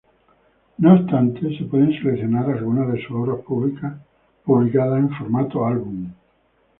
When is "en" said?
4.99-5.11